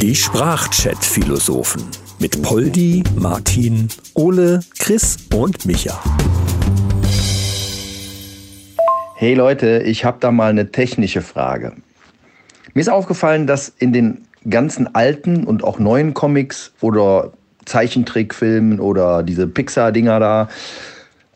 Die 0.00 0.14
Sprachchat-Philosophen 0.14 1.82
mit 2.18 2.40
Poldi, 2.40 3.04
Martin, 3.14 3.88
Ole, 4.14 4.60
Chris 4.78 5.18
und 5.34 5.66
Micha. 5.66 6.02
Hey 9.16 9.34
Leute, 9.34 9.82
ich 9.84 10.06
habe 10.06 10.16
da 10.18 10.30
mal 10.30 10.48
eine 10.48 10.72
technische 10.72 11.20
Frage. 11.20 11.74
Mir 12.72 12.80
ist 12.80 12.88
aufgefallen, 12.88 13.46
dass 13.46 13.68
in 13.68 13.92
den 13.92 14.22
ganzen 14.48 14.94
alten 14.94 15.44
und 15.44 15.62
auch 15.62 15.78
neuen 15.78 16.14
Comics 16.14 16.72
oder 16.80 17.32
Zeichentrickfilmen 17.66 18.80
oder 18.80 19.22
diese 19.22 19.46
Pixar-Dinger 19.46 20.18
da, 20.20 20.48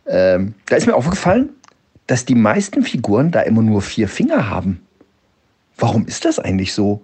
ähm, 0.07 0.55
da 0.65 0.77
ist 0.77 0.87
mir 0.87 0.95
aufgefallen, 0.95 1.51
dass 2.07 2.25
die 2.25 2.35
meisten 2.35 2.85
Figuren 2.85 3.31
da 3.31 3.43
immer 3.43 3.61
nur 3.61 3.83
vier 3.83 4.09
Finger 4.09 4.49
haben. 4.49 4.81
Warum 5.77 6.07
ist 6.07 6.25
das 6.25 6.39
eigentlich 6.39 6.73
so? 6.73 7.03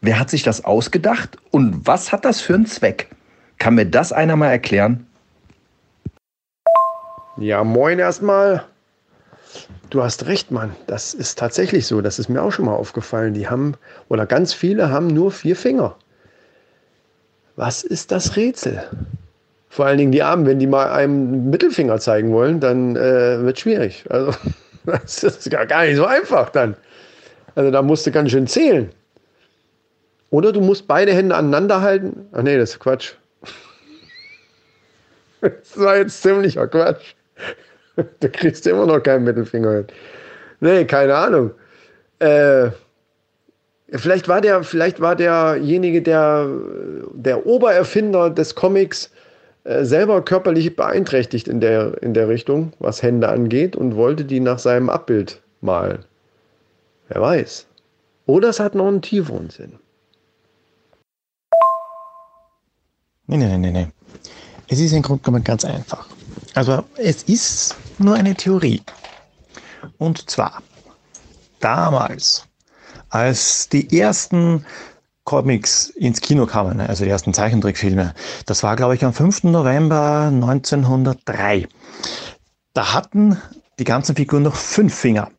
Wer 0.00 0.18
hat 0.18 0.30
sich 0.30 0.42
das 0.42 0.64
ausgedacht 0.64 1.36
und 1.50 1.86
was 1.86 2.12
hat 2.12 2.24
das 2.24 2.40
für 2.40 2.54
einen 2.54 2.66
Zweck? 2.66 3.08
Kann 3.58 3.74
mir 3.74 3.86
das 3.86 4.12
einer 4.12 4.36
mal 4.36 4.50
erklären? 4.50 5.06
Ja, 7.36 7.64
moin 7.64 7.98
erstmal. 7.98 8.64
Du 9.90 10.02
hast 10.02 10.26
recht, 10.26 10.50
Mann. 10.50 10.74
Das 10.86 11.14
ist 11.14 11.38
tatsächlich 11.38 11.86
so. 11.86 12.00
Das 12.00 12.18
ist 12.18 12.28
mir 12.28 12.42
auch 12.42 12.50
schon 12.50 12.64
mal 12.64 12.74
aufgefallen. 12.74 13.34
Die 13.34 13.48
haben, 13.48 13.74
oder 14.08 14.26
ganz 14.26 14.52
viele 14.52 14.90
haben 14.90 15.08
nur 15.08 15.30
vier 15.30 15.54
Finger. 15.54 15.96
Was 17.56 17.84
ist 17.84 18.10
das 18.10 18.36
Rätsel? 18.36 18.82
Vor 19.68 19.86
allen 19.86 19.98
Dingen 19.98 20.12
die 20.12 20.22
Armen, 20.22 20.46
wenn 20.46 20.58
die 20.58 20.66
mal 20.66 20.90
einem 20.90 21.50
Mittelfinger 21.50 21.98
zeigen 21.98 22.32
wollen, 22.32 22.60
dann 22.60 22.96
äh, 22.96 23.42
wird 23.42 23.60
schwierig. 23.60 24.04
Also, 24.08 24.32
das 24.86 25.22
ist 25.22 25.50
gar, 25.50 25.66
gar 25.66 25.84
nicht 25.84 25.96
so 25.96 26.06
einfach 26.06 26.50
dann. 26.50 26.76
Also, 27.54 27.70
da 27.70 27.82
musst 27.82 28.06
du 28.06 28.10
ganz 28.10 28.30
schön 28.30 28.46
zählen. 28.46 28.90
Oder 30.30 30.52
du 30.52 30.60
musst 30.60 30.88
beide 30.88 31.12
Hände 31.12 31.34
aneinander 31.34 31.82
halten. 31.82 32.26
Ach 32.32 32.42
nee, 32.42 32.56
das 32.56 32.70
ist 32.70 32.80
Quatsch. 32.80 33.12
Das 35.40 35.76
war 35.76 35.96
jetzt 35.96 36.22
ziemlicher 36.22 36.68
Quatsch. 36.68 37.14
Du 37.96 38.28
kriegst 38.30 38.66
immer 38.66 38.86
noch 38.86 39.00
keinen 39.00 39.24
Mittelfinger 39.24 39.72
hin. 39.72 39.86
Nee, 40.60 40.84
keine 40.84 41.16
Ahnung. 41.16 41.50
Äh, 42.20 42.70
vielleicht 43.90 44.28
war 44.28 44.40
der, 44.40 44.62
vielleicht 44.62 45.00
war 45.00 45.16
derjenige, 45.16 46.00
der, 46.00 46.48
der 47.12 47.44
Obererfinder 47.44 48.30
des 48.30 48.54
Comics, 48.54 49.10
äh, 49.64 49.84
selber 49.84 50.24
körperlich 50.24 50.74
beeinträchtigt 50.76 51.48
in 51.48 51.60
der, 51.60 52.00
in 52.02 52.14
der 52.14 52.28
Richtung, 52.28 52.72
was 52.78 53.02
Hände 53.02 53.28
angeht, 53.28 53.76
und 53.76 53.96
wollte 53.96 54.24
die 54.24 54.40
nach 54.40 54.58
seinem 54.58 54.88
Abbild 54.88 55.40
malen. 55.60 56.04
Wer 57.12 57.20
weiß. 57.20 57.66
Oder 58.24 58.48
es 58.48 58.58
hat 58.58 58.74
noch 58.74 58.86
einen 58.86 59.02
tieferen 59.02 59.50
Sinn. 59.50 59.78
Nee, 63.26 63.36
nee, 63.36 63.58
nee, 63.58 63.70
nee. 63.70 63.88
Es 64.68 64.80
ist 64.80 64.92
im 64.92 65.02
Grunde 65.02 65.22
genommen 65.22 65.44
ganz 65.44 65.66
einfach. 65.66 66.08
Also 66.54 66.84
es 66.96 67.24
ist 67.24 67.76
nur 67.98 68.14
eine 68.14 68.34
Theorie. 68.34 68.82
Und 69.98 70.30
zwar 70.30 70.62
damals, 71.60 72.46
als 73.10 73.68
die 73.68 73.98
ersten 73.98 74.64
Comics 75.24 75.90
ins 75.90 76.22
Kino 76.22 76.46
kamen, 76.46 76.80
also 76.80 77.04
die 77.04 77.10
ersten 77.10 77.34
Zeichentrickfilme, 77.34 78.14
das 78.46 78.62
war, 78.62 78.74
glaube 78.76 78.94
ich, 78.94 79.04
am 79.04 79.12
5. 79.12 79.44
November 79.44 80.30
1903. 80.32 81.68
Da 82.72 82.94
hatten 82.94 83.36
die 83.78 83.84
ganzen 83.84 84.16
Figuren 84.16 84.44
noch 84.44 84.56
fünf 84.56 84.94
Finger. 84.94 85.30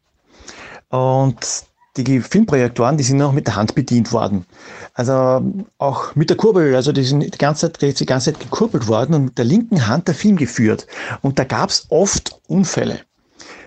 Und 0.93 1.65
die 1.97 2.21
Filmprojektoren, 2.21 2.97
die 2.97 3.03
sind 3.03 3.17
noch 3.17 3.31
mit 3.31 3.47
der 3.47 3.55
Hand 3.55 3.73
bedient 3.73 4.11
worden. 4.11 4.45
Also 4.93 5.43
auch 5.79 6.13
mit 6.13 6.29
der 6.29 6.37
Kurbel, 6.37 6.75
also 6.75 6.91
die 6.91 7.03
sind 7.03 7.21
die 7.21 7.37
ganze 7.39 7.73
Zeit, 7.73 7.99
die 7.99 8.05
ganze 8.05 8.31
Zeit 8.31 8.39
gekurbelt 8.39 8.87
worden 8.87 9.15
und 9.15 9.25
mit 9.25 9.37
der 9.39 9.45
linken 9.45 9.87
Hand 9.87 10.07
der 10.07 10.13
Film 10.13 10.37
geführt. 10.37 10.85
Und 11.23 11.39
da 11.39 11.45
gab 11.45 11.71
es 11.71 11.87
oft 11.89 12.39
Unfälle. 12.47 12.99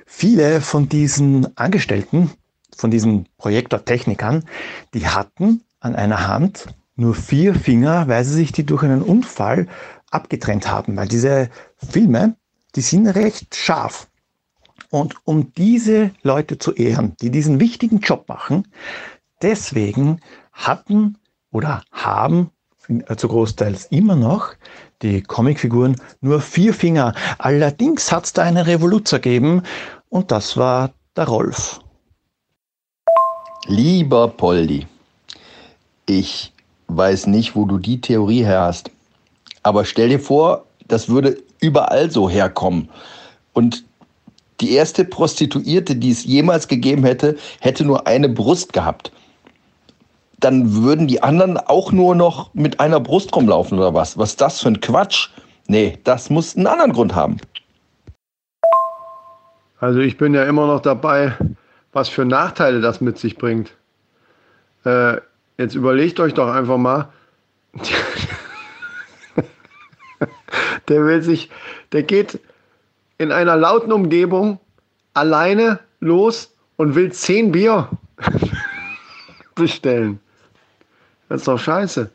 Viele 0.07 0.61
von 0.61 0.89
diesen 0.89 1.57
Angestellten, 1.57 2.31
von 2.77 2.93
diesen 2.93 3.27
Projektortechnikern, 3.39 4.45
die 4.95 5.09
hatten 5.09 5.63
an 5.81 5.97
einer 5.97 6.29
Hand 6.29 6.67
nur 6.95 7.17
vier 7.17 7.57
Finger, 7.57 8.07
weil 8.07 8.25
sie 8.25 8.35
sich 8.35 8.53
die 8.53 8.65
durch 8.65 8.85
einen 8.85 9.03
Unfall 9.03 9.67
abgetrennt 10.13 10.71
haben, 10.71 10.97
weil 10.97 11.09
diese 11.09 11.51
Filme, 11.77 12.37
die 12.77 12.83
sind 12.83 13.09
recht 13.09 13.57
scharf. 13.57 14.07
Und 14.97 15.15
um 15.25 15.53
diese 15.53 16.13
Leute 16.23 16.57
zu 16.57 16.73
ehren, 16.73 17.17
die 17.21 17.31
diesen 17.31 17.61
wichtigen 17.61 17.99
Job 17.99 18.31
machen, 18.31 18.67
deswegen 19.43 20.23
hatten 20.55 21.19
oder 21.53 21.83
haben 21.93 22.49
zu 23.15 23.29
Großteils 23.29 23.89
immer 23.91 24.17
noch 24.17 24.55
die 25.03 25.21
Comicfiguren 25.21 26.01
nur 26.23 26.41
vier 26.41 26.73
Finger. 26.73 27.15
Allerdings 27.37 28.11
hat 28.11 28.25
es 28.25 28.33
da 28.33 28.45
eine 28.45 28.67
Revolution 28.67 29.21
gegeben 29.21 29.65
und 30.09 30.31
das 30.31 30.57
war 30.57 30.95
der 31.15 31.29
Rolf. 31.29 31.81
Lieber 33.67 34.29
Poldi, 34.29 34.87
ich 36.07 36.55
weiß 36.87 37.27
nicht, 37.27 37.55
wo 37.55 37.67
du 37.67 37.77
die 37.77 38.01
Theorie 38.01 38.45
her 38.45 38.63
hast, 38.63 38.91
aber 39.63 39.85
stell 39.85 40.09
dir 40.09 40.21
vor, 40.21 40.65
das 40.89 41.11
würde 41.11 41.37
überall 41.61 42.11
so 42.11 42.31
herkommen. 42.31 42.89
Und 43.53 43.86
die 44.61 44.73
erste 44.73 45.05
Prostituierte, 45.05 45.97
die 45.97 46.11
es 46.11 46.25
jemals 46.25 46.69
gegeben 46.69 47.05
hätte, 47.05 47.37
hätte 47.61 47.85
nur 47.85 48.07
eine 48.07 48.29
Brust 48.29 48.73
gehabt. 48.73 49.13
Dann 50.41 50.75
würden 50.83 51.07
die 51.07 51.23
anderen 51.23 51.57
auch 51.57 51.93
nur 51.93 52.15
noch 52.15 52.53
mit 52.55 52.81
einer 52.81 53.01
Brust 53.01 53.35
rumlaufen 53.35 53.79
oder 53.79 53.95
was? 53.95 54.19
Was 54.19 54.31
ist 54.31 54.41
das 54.41 54.61
für 54.61 54.69
ein 54.69 54.81
Quatsch? 54.81 55.31
Nee, 55.67 55.99
das 56.05 56.31
muss 56.31 56.57
einen 56.57 56.67
anderen 56.67 56.93
Grund 56.93 57.15
haben. 57.15 57.39
Also 59.79 60.01
ich 60.01 60.17
bin 60.17 60.35
ja 60.35 60.45
immer 60.45 60.67
noch 60.67 60.81
dabei, 60.81 61.37
was 61.93 62.09
für 62.09 62.25
Nachteile 62.25 62.81
das 62.81 63.01
mit 63.01 63.19
sich 63.19 63.37
bringt. 63.37 63.73
Äh, 64.85 65.17
jetzt 65.59 65.75
überlegt 65.75 66.21
euch 66.21 66.35
doch 66.35 66.49
einfach 66.49 66.79
mal. 66.79 67.09
der 70.89 71.05
will 71.05 71.23
sich, 71.23 71.51
der 71.93 72.03
geht 72.05 72.39
in 73.19 73.33
einer 73.33 73.57
lauten 73.57 73.93
Umgebung 73.93 74.59
alleine 75.15 75.81
los 76.01 76.51
und 76.77 76.95
will 76.95 77.13
zehn 77.13 77.53
Bier 77.53 77.89
bestellen. 79.55 80.21
Das 81.29 81.41
ist 81.41 81.49
doch 81.49 81.59
scheiße. 81.59 82.11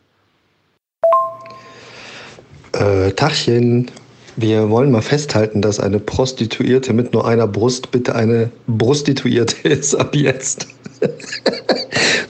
Äh, 2.74 3.12
Tachchen, 3.12 3.92
wir 4.38 4.70
wollen 4.70 4.92
mal 4.92 5.02
festhalten, 5.02 5.62
dass 5.62 5.80
eine 5.80 6.00
Prostituierte 6.00 6.94
mit 6.94 7.14
nur 7.14 7.28
einer 7.28 7.48
Brust 7.48 7.92
bitte 7.92 8.16
eine 8.16 8.52
Prostituierte 8.78 9.56
ist 9.68 9.96
ab 9.96 10.16
jetzt. 10.16 10.68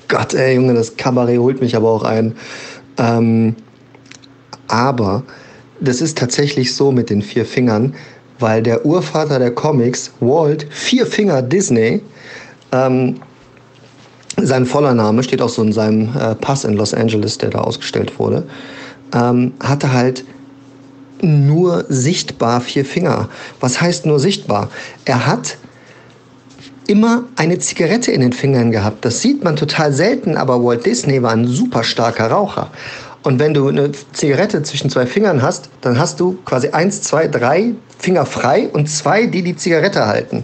Gott, 0.08 0.34
ey, 0.34 0.56
Junge, 0.56 0.74
das 0.74 0.96
Kabarett 0.98 1.40
holt 1.40 1.62
mich 1.62 1.76
aber 1.76 1.90
auch 1.90 2.04
ein. 2.04 2.36
Ähm, 2.98 3.56
aber 4.68 5.24
das 5.80 6.02
ist 6.02 6.18
tatsächlich 6.18 6.74
so 6.76 6.92
mit 6.92 7.10
den 7.10 7.22
vier 7.22 7.46
Fingern, 7.46 7.96
weil 8.42 8.62
der 8.62 8.86
Urvater 8.86 9.40
der 9.40 9.52
Comics, 9.52 10.12
Walt 10.20 10.68
Vier 10.70 11.06
Finger 11.06 11.42
Disney, 11.42 12.02
ähm, 12.72 13.22
sein 14.38 14.66
voller 14.66 14.94
Name 14.94 15.24
steht 15.24 15.42
auch 15.42 15.50
so 15.50 15.62
in 15.62 15.74
seinem 15.74 16.16
äh, 16.18 16.36
Pass 16.36 16.64
in 16.64 16.74
Los 16.74 16.94
Angeles, 16.94 17.38
der 17.38 17.50
da 17.50 17.60
ausgestellt 17.60 18.18
wurde, 18.18 18.44
ähm, 19.14 19.54
hatte 19.62 19.94
halt 19.94 20.24
nur 21.22 21.86
sichtbar 21.90 22.62
vier 22.62 22.86
Finger. 22.86 23.30
Was 23.60 23.80
heißt 23.80 24.06
nur 24.06 24.20
sichtbar? 24.20 24.70
Er 25.06 25.28
hat 25.28 25.58
immer 26.88 27.26
eine 27.36 27.60
Zigarette 27.60 28.12
in 28.12 28.22
den 28.22 28.34
Fingern 28.34 28.72
gehabt. 28.72 29.06
Das 29.06 29.22
sieht 29.22 29.44
man 29.44 29.56
total 29.56 29.94
selten, 29.94 30.36
aber 30.36 30.64
Walt 30.64 30.86
Disney 30.86 31.22
war 31.22 31.32
ein 31.32 31.46
super 31.48 31.84
starker 31.84 32.32
Raucher. 32.32 32.72
Und 33.24 33.40
wenn 33.40 33.54
du 33.54 33.68
eine 33.68 33.92
Zigarette 34.14 34.64
zwischen 34.64 34.90
zwei 34.90 35.06
Fingern 35.06 35.42
hast, 35.42 35.70
dann 35.82 36.00
hast 36.00 36.20
du 36.20 36.40
quasi 36.46 36.70
eins, 36.70 37.02
zwei, 37.02 37.28
drei 37.28 37.74
Finger 38.00 38.26
frei 38.26 38.70
und 38.74 38.88
zwei, 38.88 39.28
die 39.28 39.44
die 39.44 39.56
Zigarette 39.56 40.08
halten. 40.08 40.44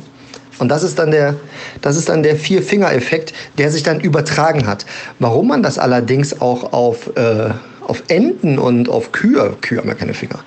Und 0.59 0.69
das 0.69 0.83
ist 0.83 0.97
dann 0.99 1.11
der, 1.11 1.35
das 1.81 1.97
ist 1.97 2.09
dann 2.09 2.23
der 2.23 2.35
Vier-Finger-Effekt, 2.35 3.33
der 3.57 3.71
sich 3.71 3.83
dann 3.83 3.99
übertragen 3.99 4.65
hat. 4.65 4.85
Warum 5.19 5.47
man 5.47 5.63
das 5.63 5.77
allerdings 5.77 6.39
auch 6.41 6.73
auf, 6.73 7.15
äh, 7.15 7.49
auf 7.81 8.03
Enten 8.07 8.57
und 8.59 8.89
auf 8.89 9.11
Kühe, 9.11 9.55
Kühe 9.61 9.79
haben 9.79 9.87
ja 9.87 9.95
keine 9.95 10.13
Finger, 10.13 10.39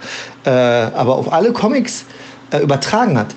äh, 0.45 0.51
aber 0.51 1.17
auf 1.17 1.33
alle 1.33 1.53
Comics 1.53 2.05
äh, 2.53 2.59
übertragen 2.59 3.19
hat, 3.19 3.35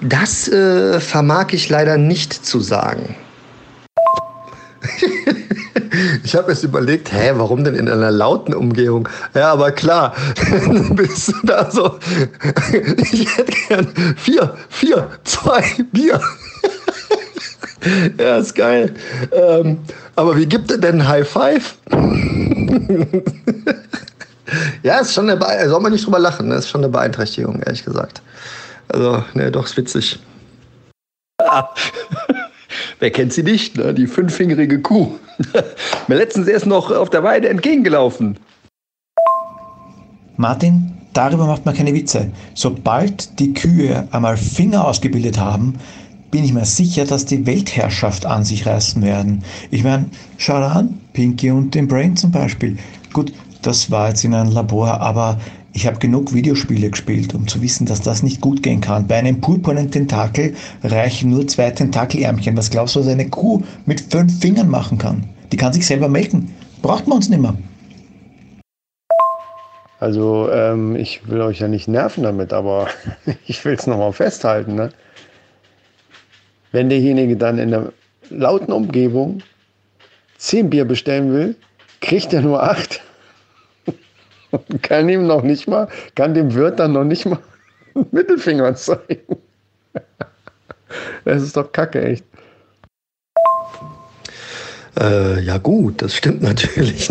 das 0.00 0.48
äh, 0.48 1.00
vermag 1.00 1.48
ich 1.52 1.68
leider 1.68 1.96
nicht 1.96 2.32
zu 2.32 2.60
sagen. 2.60 3.14
Ich 6.24 6.34
habe 6.34 6.52
jetzt 6.52 6.64
überlegt, 6.64 7.12
hä, 7.12 7.32
warum 7.34 7.64
denn 7.64 7.74
in 7.74 7.88
einer 7.88 8.10
lauten 8.10 8.54
Umgehung? 8.54 9.08
Ja, 9.34 9.52
aber 9.52 9.72
klar, 9.72 10.14
bist 10.90 11.28
du 11.28 11.34
da 11.46 11.70
so. 11.70 11.98
Ich 13.12 13.36
hätte 13.36 13.52
gern 13.68 13.88
vier, 14.16 14.54
vier, 14.68 15.08
zwei 15.24 15.62
Bier. 15.92 16.20
Ja, 18.18 18.36
ist 18.36 18.54
geil. 18.54 18.94
Ähm, 19.32 19.78
aber 20.14 20.36
wie 20.36 20.46
gibt 20.46 20.70
er 20.70 20.78
denn 20.78 21.06
High 21.06 21.28
Five? 21.28 21.74
ja, 24.82 24.98
ist 25.00 25.14
schon 25.14 25.28
eine 25.28 25.68
soll 25.68 25.80
man 25.80 25.92
nicht 25.92 26.06
drüber 26.06 26.20
lachen, 26.20 26.48
ne? 26.48 26.54
ist 26.56 26.70
schon 26.70 26.82
eine 26.82 26.92
Beeinträchtigung, 26.92 27.60
ehrlich 27.62 27.84
gesagt. 27.84 28.22
Also, 28.88 29.24
ne, 29.34 29.50
doch, 29.50 29.64
ist 29.64 29.76
witzig. 29.76 30.20
Wer 33.02 33.10
kennt 33.10 33.32
sie 33.32 33.42
nicht, 33.42 33.76
ne? 33.76 33.92
Die 33.92 34.06
fünffingerige 34.06 34.80
Kuh. 34.80 35.08
Mir 36.06 36.14
letztens 36.14 36.46
erst 36.46 36.66
noch 36.66 36.92
auf 36.92 37.10
der 37.10 37.24
Weide 37.24 37.48
entgegengelaufen. 37.48 38.38
Martin, 40.36 40.92
darüber 41.12 41.46
macht 41.46 41.66
man 41.66 41.74
keine 41.74 41.94
Witze. 41.94 42.30
Sobald 42.54 43.40
die 43.40 43.54
Kühe 43.54 44.06
einmal 44.12 44.36
Finger 44.36 44.86
ausgebildet 44.86 45.36
haben, 45.36 45.80
bin 46.30 46.44
ich 46.44 46.52
mir 46.52 46.64
sicher, 46.64 47.04
dass 47.04 47.24
die 47.24 47.44
Weltherrschaft 47.44 48.24
an 48.24 48.44
sich 48.44 48.66
reißen 48.66 49.02
werden. 49.02 49.42
Ich 49.72 49.82
meine, 49.82 50.06
schau 50.38 50.58
an, 50.58 51.00
Pinky 51.12 51.50
und 51.50 51.74
den 51.74 51.88
Brain 51.88 52.14
zum 52.16 52.30
Beispiel. 52.30 52.78
Gut, 53.12 53.32
das 53.62 53.90
war 53.90 54.10
jetzt 54.10 54.22
in 54.22 54.32
einem 54.32 54.52
Labor, 54.52 55.00
aber 55.00 55.40
ich 55.74 55.86
habe 55.86 55.98
genug 55.98 56.34
Videospiele 56.34 56.90
gespielt, 56.90 57.34
um 57.34 57.48
zu 57.48 57.62
wissen, 57.62 57.86
dass 57.86 58.02
das 58.02 58.22
nicht 58.22 58.40
gut 58.40 58.62
gehen 58.62 58.80
kann. 58.80 59.06
Bei 59.06 59.16
einem 59.16 59.40
purpurnen 59.40 59.90
Tentakel 59.90 60.54
reichen 60.82 61.30
nur 61.30 61.46
zwei 61.48 61.70
Tentakelärmchen. 61.70 62.56
Was 62.56 62.70
glaubst 62.70 62.94
du, 62.94 63.00
was 63.00 63.08
eine 63.08 63.28
Kuh 63.28 63.62
mit 63.86 64.00
fünf 64.00 64.40
Fingern 64.40 64.68
machen 64.68 64.98
kann? 64.98 65.24
Die 65.50 65.56
kann 65.56 65.72
sich 65.72 65.86
selber 65.86 66.08
melken. 66.08 66.54
Braucht 66.82 67.06
man 67.06 67.16
uns 67.16 67.28
nicht 67.30 67.40
mehr. 67.40 67.54
Also 69.98 70.50
ähm, 70.50 70.96
ich 70.96 71.28
will 71.28 71.40
euch 71.40 71.60
ja 71.60 71.68
nicht 71.68 71.88
nerven 71.88 72.24
damit, 72.24 72.52
aber 72.52 72.88
ich 73.46 73.64
will 73.64 73.74
es 73.74 73.86
nochmal 73.86 74.12
festhalten. 74.12 74.74
Ne? 74.74 74.90
Wenn 76.72 76.88
derjenige 76.88 77.36
dann 77.36 77.58
in 77.58 77.70
der 77.70 77.92
lauten 78.28 78.72
Umgebung 78.72 79.42
zehn 80.36 80.68
Bier 80.68 80.84
bestellen 80.84 81.32
will, 81.32 81.56
kriegt 82.00 82.32
er 82.32 82.42
nur 82.42 82.62
acht 82.62 83.00
kann 84.82 85.08
ihm 85.08 85.26
noch 85.26 85.42
nicht 85.42 85.68
mal, 85.68 85.88
kann 86.14 86.34
dem 86.34 86.54
Wirt 86.54 86.78
dann 86.78 86.92
noch 86.92 87.04
nicht 87.04 87.26
mal 87.26 87.38
Mittelfinger 88.10 88.74
zeigen. 88.74 89.36
Das 91.24 91.42
ist 91.42 91.56
doch 91.56 91.72
kacke, 91.72 92.02
echt. 92.02 92.22
Äh, 95.00 95.40
ja 95.40 95.56
gut, 95.56 96.02
das 96.02 96.14
stimmt 96.14 96.42
natürlich. 96.42 97.08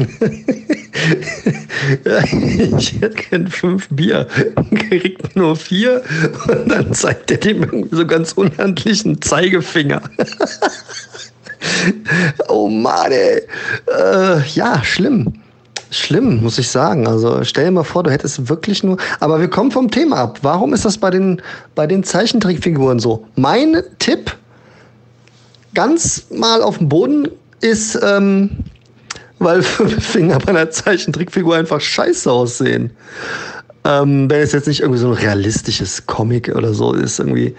ich 2.78 3.02
hätte 3.02 3.16
gern 3.16 3.48
fünf 3.48 3.90
Bier, 3.90 4.28
kriegt 4.88 5.36
nur 5.36 5.56
vier 5.56 6.04
und 6.48 6.72
dann 6.72 6.94
zeigt 6.94 7.32
er 7.32 7.38
dem 7.38 7.64
irgendwie 7.64 7.96
so 7.96 8.06
ganz 8.06 8.34
unhandlichen 8.34 9.20
Zeigefinger. 9.20 10.04
oh 12.50 12.68
Mann, 12.68 13.12
ey. 13.12 13.42
Äh, 13.88 14.48
ja, 14.54 14.84
schlimm. 14.84 15.41
Schlimm, 15.92 16.42
muss 16.42 16.58
ich 16.58 16.70
sagen. 16.70 17.06
Also 17.06 17.44
stell 17.44 17.66
dir 17.66 17.72
mal 17.72 17.84
vor, 17.84 18.04
du 18.04 18.12
hättest 18.12 18.48
wirklich 18.48 18.82
nur. 18.82 18.98
Aber 19.20 19.42
wir 19.42 19.50
kommen 19.50 19.72
vom 19.72 19.92
Thema 19.92 20.18
ab. 20.18 20.40
Warum 20.42 20.74
ist 20.74 20.86
das 20.86 20.98
bei 20.98 21.10
den, 21.10 21.42
bei 21.76 21.86
den 21.86 22.04
Zeichentrickfiguren 22.04 23.00
so? 23.00 23.26
Mein 23.36 23.84
Tipp, 24.00 24.36
ganz 25.74 26.28
mal 26.32 26.62
auf 26.62 26.78
den 26.78 26.88
Boden 26.88 27.28
ist, 27.60 28.00
ähm, 28.02 28.52
weil 29.40 29.62
Finger 29.64 30.40
bei 30.40 30.48
einer 30.50 30.70
Zeichentrickfigur 30.72 31.58
einfach 31.58 31.82
scheiße 31.82 32.32
aussehen. 32.32 32.92
Ähm, 33.84 34.30
wenn 34.30 34.40
es 34.40 34.54
jetzt 34.54 34.68
nicht 34.68 34.80
irgendwie 34.80 35.00
so 35.00 35.08
ein 35.08 35.14
realistisches 35.14 36.06
Comic 36.06 36.56
oder 36.56 36.74
so 36.74 36.94
ist, 36.94 37.20
irgendwie. 37.20 37.54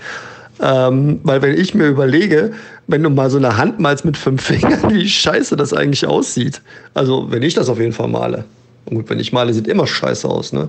Ähm, 0.62 1.18
weil 1.24 1.42
wenn 1.42 1.58
ich 1.58 1.74
mir 1.74 1.88
überlege, 1.88 2.52
wenn 2.86 3.02
du 3.02 3.10
mal 3.10 3.28
so 3.30 3.36
eine 3.36 3.56
Hand 3.56 3.80
malst 3.80 4.04
mit 4.04 4.16
fünf 4.16 4.44
Fingern, 4.44 4.80
wie 4.90 5.08
scheiße 5.08 5.56
das 5.56 5.74
eigentlich 5.74 6.06
aussieht. 6.06 6.62
Also 6.94 7.30
wenn 7.30 7.42
ich 7.42 7.54
das 7.54 7.68
auf 7.68 7.80
jeden 7.80 7.92
Fall 7.92 8.08
male. 8.08 8.44
Und 8.84 8.96
gut, 8.96 9.10
wenn 9.10 9.18
ich 9.18 9.32
male, 9.32 9.52
sieht 9.52 9.66
immer 9.66 9.86
scheiße 9.86 10.28
aus, 10.28 10.52
ne? 10.52 10.68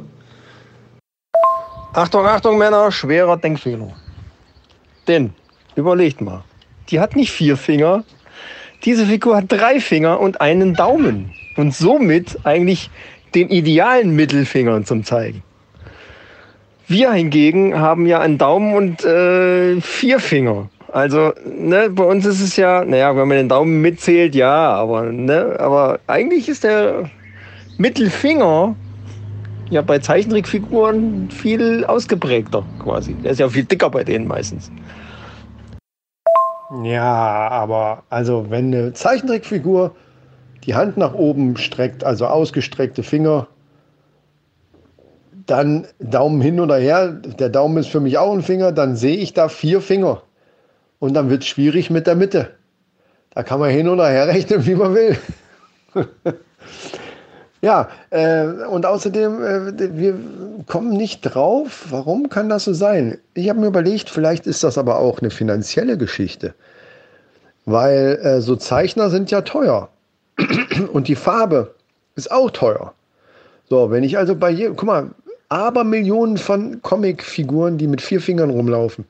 Achtung, 1.94 2.26
Achtung, 2.26 2.58
Männer, 2.58 2.92
schwerer 2.92 3.38
Denkfehler. 3.38 3.94
Denn, 5.08 5.32
überlegt 5.76 6.22
mal, 6.22 6.44
die 6.90 7.00
hat 7.00 7.16
nicht 7.16 7.32
vier 7.32 7.56
Finger, 7.56 8.04
diese 8.84 9.06
Figur 9.06 9.38
hat 9.38 9.52
drei 9.52 9.80
Finger 9.80 10.20
und 10.20 10.42
einen 10.42 10.74
Daumen 10.74 11.32
und 11.56 11.74
somit 11.74 12.40
eigentlich 12.46 12.90
den 13.36 13.50
idealen 13.50 14.16
Mittelfinger 14.16 14.84
zum 14.84 15.04
Zeigen. 15.04 15.44
Wir 16.88 17.12
hingegen 17.12 17.80
haben 17.80 18.06
ja 18.06 18.20
einen 18.20 18.38
Daumen 18.38 18.76
und 18.76 19.06
äh, 19.06 19.80
vier 19.82 20.20
Finger. 20.20 20.70
Also, 20.92 21.34
ne, 21.46 21.90
bei 21.90 22.04
uns 22.04 22.26
ist 22.26 22.42
es 22.42 22.56
ja, 22.56 22.86
naja, 22.86 23.16
wenn 23.16 23.28
man 23.28 23.38
den 23.38 23.50
Daumen 23.50 23.82
mitzählt, 23.82 24.36
ja, 24.36 24.74
aber, 24.74 25.04
ne, 25.12 25.56
aber 25.60 26.00
eigentlich 26.08 26.48
ist 26.48 26.64
der 26.64 27.10
Mittelfinger 27.78 28.76
ja 29.70 29.82
bei 29.82 29.98
Zeichentrickfiguren 29.98 31.32
viel 31.32 31.84
ausgeprägter 31.86 32.64
quasi. 32.80 33.16
Der 33.16 33.32
ist 33.32 33.40
ja 33.40 33.50
viel 33.50 33.64
dicker 33.64 33.90
bei 33.90 34.04
denen 34.04 34.28
meistens. 34.28 34.72
Ja, 36.84 37.48
aber 37.50 38.04
also 38.10 38.46
wenn 38.50 38.74
eine 38.74 38.94
Zeichentrickfigur 38.94 39.96
die 40.64 40.76
Hand 40.76 40.98
nach 40.98 41.14
oben 41.14 41.58
streckt, 41.58 42.04
also 42.04 42.28
ausgestreckte 42.28 43.04
Finger, 43.04 43.48
dann 45.46 45.88
Daumen 46.00 46.42
hin 46.42 46.60
oder 46.60 46.78
her, 46.78 47.10
der 47.10 47.50
Daumen 47.50 47.78
ist 47.78 47.90
für 47.90 48.00
mich 48.00 48.18
auch 48.18 48.34
ein 48.34 48.42
Finger, 48.42 48.72
dann 48.72 48.96
sehe 48.96 49.18
ich 49.18 49.34
da 49.34 49.50
vier 49.50 49.82
Finger. 49.82 50.22
Und 51.00 51.14
dann 51.14 51.30
wird 51.30 51.44
es 51.44 51.50
schwierig 51.50 51.90
mit 51.90 52.08
der 52.08 52.16
Mitte. 52.16 52.52
Da 53.32 53.44
kann 53.44 53.60
man 53.60 53.72
hin 53.72 53.90
oder 53.90 54.08
her 54.08 54.28
rechnen, 54.28 54.66
wie 54.66 54.76
man 54.76 54.96
will. 54.96 55.18
ja, 57.62 57.90
äh, 58.10 58.46
und 58.46 58.86
außerdem, 58.86 59.44
äh, 59.44 59.98
wir 59.98 60.18
kommen 60.68 60.92
nicht 60.92 61.22
drauf, 61.22 61.88
warum 61.90 62.30
kann 62.30 62.48
das 62.48 62.66
so 62.66 62.74
sein? 62.74 63.18
Ich 63.34 63.50
habe 63.50 63.60
mir 63.60 63.68
überlegt, 63.68 64.10
vielleicht 64.10 64.48
ist 64.48 64.64
das 64.64 64.78
aber 64.78 65.00
auch 65.00 65.20
eine 65.20 65.30
finanzielle 65.30 65.98
Geschichte. 65.98 66.54
Weil 67.66 68.20
äh, 68.22 68.42
so 68.42 68.56
Zeichner 68.56 69.10
sind 69.10 69.32
ja 69.32 69.42
teuer. 69.42 69.90
Und 70.94 71.08
die 71.08 71.16
Farbe 71.16 71.76
ist 72.16 72.32
auch 72.32 72.52
teuer. 72.52 72.94
So, 73.70 73.92
wenn 73.92 74.04
ich 74.04 74.18
also 74.18 74.36
bei 74.36 74.52
jedem, 74.52 74.76
guck 74.76 74.88
mal, 74.88 75.10
aber 75.54 75.84
Millionen 75.84 76.38
von 76.38 76.82
Comicfiguren, 76.82 77.78
die 77.78 77.88
mit 77.88 78.02
vier 78.02 78.20
Fingern 78.20 78.50
rumlaufen. 78.50 79.06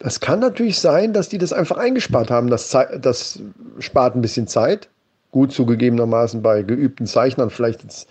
Das 0.00 0.18
kann 0.18 0.40
natürlich 0.40 0.80
sein, 0.80 1.12
dass 1.12 1.28
die 1.28 1.38
das 1.38 1.52
einfach 1.52 1.76
eingespart 1.76 2.28
haben. 2.28 2.50
Das, 2.50 2.76
das 3.00 3.38
spart 3.78 4.16
ein 4.16 4.20
bisschen 4.20 4.48
Zeit. 4.48 4.88
Gut 5.30 5.52
zugegebenermaßen 5.52 6.42
bei 6.42 6.62
geübten 6.62 7.06
Zeichnern 7.06 7.50
vielleicht 7.50 7.84
jetzt, 7.84 8.08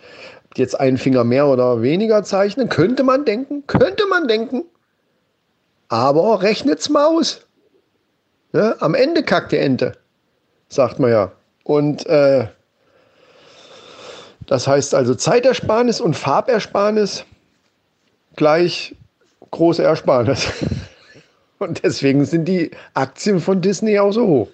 jetzt 0.55 0.79
einen 0.79 0.97
Finger 0.97 1.25
mehr 1.25 1.47
oder 1.47 1.81
weniger 1.81 2.23
zeichnen. 2.23 2.69
Könnte 2.69 3.03
man 3.03 3.25
denken, 3.25 3.67
könnte 3.67 4.05
man 4.09 4.29
denken. 4.29 4.63
Aber 5.89 6.41
rechnet's 6.41 6.87
mal 6.89 7.07
aus. 7.07 7.45
Ne? 8.53 8.77
Am 8.79 8.95
Ende 8.95 9.23
kackt 9.23 9.51
die 9.51 9.57
Ente, 9.57 9.97
sagt 10.69 10.97
man 10.99 11.11
ja. 11.11 11.33
Und 11.65 12.05
äh, 12.05 12.47
das 14.49 14.67
heißt 14.67 14.95
also 14.95 15.13
Zeitersparnis 15.13 16.01
und 16.01 16.15
Farbersparnis 16.15 17.23
gleich 18.35 18.95
große 19.51 19.83
Ersparnis. 19.83 20.51
Und 21.59 21.83
deswegen 21.83 22.23
sind 22.23 22.45
die 22.45 22.71
Aktien 22.93 23.41
von 23.41 23.61
Disney 23.61 23.99
auch 23.99 24.11
so 24.11 24.25
hoch. 24.25 24.47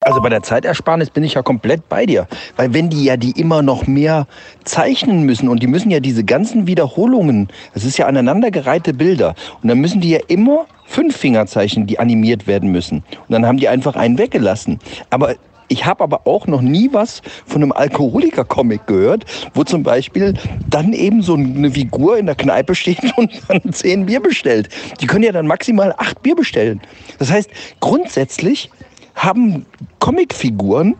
Also 0.00 0.20
bei 0.20 0.28
der 0.28 0.42
Zeitersparnis 0.42 1.10
bin 1.10 1.24
ich 1.24 1.34
ja 1.34 1.42
komplett 1.42 1.88
bei 1.88 2.06
dir. 2.06 2.28
Weil 2.56 2.74
wenn 2.74 2.90
die 2.90 3.04
ja 3.04 3.16
die 3.16 3.32
immer 3.40 3.62
noch 3.62 3.86
mehr 3.86 4.26
zeichnen 4.64 5.22
müssen 5.22 5.48
und 5.48 5.62
die 5.62 5.66
müssen 5.66 5.90
ja 5.90 6.00
diese 6.00 6.24
ganzen 6.24 6.66
Wiederholungen, 6.66 7.48
das 7.72 7.84
ist 7.84 7.98
ja 7.98 8.06
aneinandergereihte 8.06 8.94
Bilder. 8.94 9.34
Und 9.62 9.68
dann 9.68 9.78
müssen 9.78 10.00
die 10.00 10.10
ja 10.10 10.20
immer 10.28 10.66
fünf 10.84 11.16
Finger 11.16 11.46
zeichnen, 11.46 11.86
die 11.86 11.98
animiert 11.98 12.46
werden 12.46 12.70
müssen. 12.70 12.98
Und 12.98 13.30
dann 13.30 13.46
haben 13.46 13.56
die 13.56 13.68
einfach 13.68 13.96
einen 13.96 14.18
weggelassen. 14.18 14.78
Aber 15.10 15.36
ich 15.68 15.86
habe 15.86 16.04
aber 16.04 16.26
auch 16.26 16.46
noch 16.46 16.60
nie 16.60 16.90
was 16.92 17.22
von 17.46 17.62
einem 17.62 17.72
Alkoholiker-Comic 17.72 18.86
gehört, 18.86 19.24
wo 19.54 19.64
zum 19.64 19.82
Beispiel 19.82 20.34
dann 20.68 20.92
eben 20.92 21.22
so 21.22 21.34
eine 21.34 21.70
Figur 21.70 22.18
in 22.18 22.26
der 22.26 22.34
Kneipe 22.34 22.74
steht 22.74 23.00
und 23.16 23.30
dann 23.48 23.72
zehn 23.72 24.06
Bier 24.06 24.20
bestellt. 24.20 24.68
Die 25.00 25.06
können 25.06 25.24
ja 25.24 25.32
dann 25.32 25.46
maximal 25.46 25.94
acht 25.98 26.22
Bier 26.22 26.36
bestellen. 26.36 26.80
Das 27.18 27.30
heißt, 27.30 27.50
grundsätzlich 27.80 28.70
haben 29.14 29.66
Comicfiguren 29.98 30.96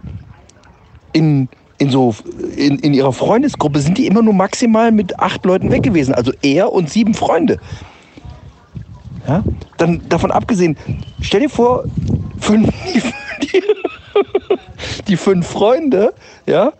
in 1.13 1.49
in 1.79 1.91
so 1.91 2.15
in, 2.57 2.79
in 2.79 2.95
ihrer 2.95 3.13
Freundesgruppe 3.13 3.81
sind 3.81 3.99
die 3.99 4.07
immer 4.07 4.23
nur 4.23 4.35
maximal 4.35 4.93
mit 4.93 5.19
acht 5.19 5.45
Leuten 5.45 5.71
weg 5.73 5.83
gewesen. 5.83 6.15
Also 6.15 6.33
er 6.43 6.73
und 6.73 6.89
sieben 6.89 7.13
Freunde. 7.13 7.59
Ja? 9.27 9.43
Dann 9.79 10.01
davon 10.09 10.31
abgesehen, 10.31 10.77
stell 11.21 11.41
dir 11.41 11.51
vor, 11.51 11.85
fünf, 12.39 12.69
die, 13.43 13.49
die 13.49 13.63
fünf 15.17 15.47
Freunde, 15.47 16.15
ja, 16.47 16.73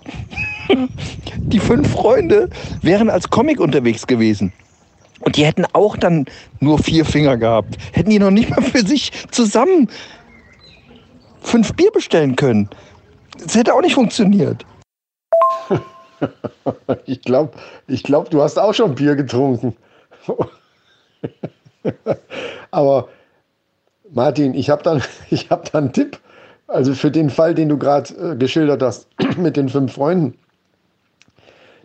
die 1.37 1.59
fünf 1.59 1.91
Freunde 1.91 2.49
wären 2.83 3.11
als 3.11 3.29
Comic 3.31 3.61
unterwegs 3.61 4.07
gewesen. 4.07 4.53
Und 5.21 5.37
die 5.37 5.45
hätten 5.45 5.65
auch 5.73 5.97
dann 5.97 6.27
nur 6.61 6.79
vier 6.79 7.05
Finger 7.05 7.37
gehabt. 7.37 7.77
Hätten 7.93 8.11
die 8.11 8.19
noch 8.19 8.31
nicht 8.31 8.51
mal 8.51 8.63
für 8.63 8.85
sich 8.85 9.13
zusammen 9.31 9.89
fünf 11.41 11.73
Bier 11.75 11.91
bestellen 11.93 12.37
können. 12.37 12.69
Das 13.39 13.55
hätte 13.55 13.75
auch 13.75 13.83
nicht 13.83 13.95
funktioniert. 13.95 14.65
Ich 17.07 17.21
glaube, 17.23 17.59
ich 17.89 18.05
glaub, 18.05 18.31
du 18.31 18.43
hast 18.43 18.57
auch 18.57 18.73
schon 18.73 18.95
Bier 18.95 19.17
getrunken. 19.17 19.77
Aber 22.71 23.09
Martin, 24.13 24.55
ich 24.55 24.71
habe 24.71 24.85
dann, 24.85 25.03
hab 25.51 25.73
da 25.73 25.79
einen 25.79 25.93
Tipp. 25.93 26.21
Also 26.73 26.95
für 26.95 27.11
den 27.11 27.29
Fall, 27.29 27.55
den 27.55 27.69
du 27.69 27.77
gerade 27.77 28.15
äh, 28.15 28.37
geschildert 28.37 28.83
hast 28.83 29.07
mit 29.37 29.57
den 29.57 29.69
fünf 29.69 29.93
Freunden. 29.95 30.39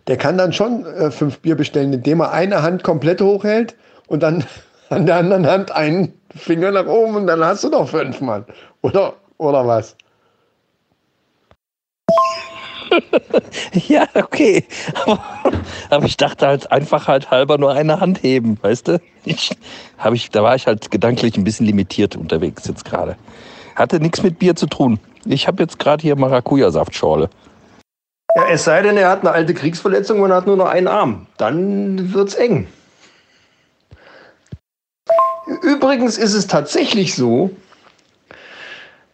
Der 0.06 0.16
kann 0.16 0.38
dann 0.38 0.52
schon 0.52 0.86
äh, 0.86 1.10
fünf 1.10 1.38
Bier 1.40 1.54
bestellen, 1.54 1.92
indem 1.92 2.20
er 2.20 2.32
eine 2.32 2.62
Hand 2.62 2.82
komplett 2.82 3.20
hochhält 3.20 3.76
und 4.06 4.22
dann 4.22 4.44
an 4.88 5.04
der 5.04 5.16
anderen 5.16 5.46
Hand 5.46 5.70
einen 5.70 6.14
Finger 6.34 6.70
nach 6.70 6.86
oben 6.86 7.16
und 7.16 7.26
dann 7.26 7.44
hast 7.44 7.64
du 7.64 7.68
doch 7.68 7.88
fünf 7.88 8.20
Mann. 8.20 8.46
Oder, 8.80 9.14
oder 9.36 9.66
was? 9.66 9.94
ja, 13.72 14.06
okay. 14.14 14.64
Aber, 15.04 15.22
aber, 15.90 16.06
ich 16.06 16.16
dachte 16.16 16.46
halt 16.46 16.72
einfach 16.72 17.06
halt 17.06 17.30
halber 17.30 17.58
nur 17.58 17.72
eine 17.72 18.00
Hand 18.00 18.22
heben, 18.22 18.58
weißt 18.62 18.88
du? 18.88 19.00
Ich, 19.26 19.50
ich, 20.12 20.30
da 20.30 20.42
war 20.42 20.54
ich 20.54 20.66
halt 20.66 20.90
gedanklich 20.90 21.36
ein 21.36 21.44
bisschen 21.44 21.66
limitiert 21.66 22.16
unterwegs 22.16 22.66
jetzt 22.66 22.86
gerade. 22.86 23.16
Hatte 23.78 24.00
nichts 24.00 24.24
mit 24.24 24.40
Bier 24.40 24.56
zu 24.56 24.66
tun. 24.66 24.98
Ich 25.24 25.46
habe 25.46 25.62
jetzt 25.62 25.78
gerade 25.78 26.02
hier 26.02 26.16
Maracuja-Saftschorle. 26.16 27.30
Ja, 28.34 28.44
es 28.50 28.64
sei 28.64 28.82
denn, 28.82 28.96
er 28.96 29.08
hat 29.08 29.20
eine 29.20 29.30
alte 29.30 29.54
Kriegsverletzung 29.54 30.20
und 30.20 30.32
hat 30.32 30.46
nur 30.46 30.56
noch 30.56 30.66
einen 30.68 30.88
Arm. 30.88 31.26
Dann 31.36 32.12
wird's 32.12 32.34
eng. 32.34 32.66
Übrigens 35.62 36.18
ist 36.18 36.34
es 36.34 36.48
tatsächlich 36.48 37.14
so, 37.14 37.50